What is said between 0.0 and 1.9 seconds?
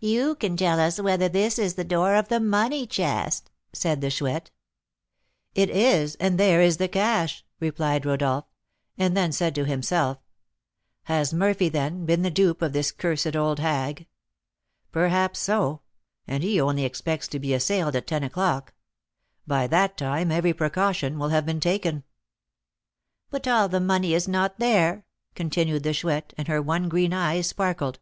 "You can tell us whether this is the